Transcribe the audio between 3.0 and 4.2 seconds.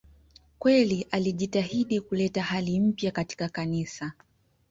katika Kanisa.